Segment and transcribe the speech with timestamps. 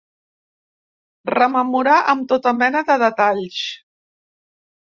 [1.31, 3.63] Rememorar amb tota mena de detalls.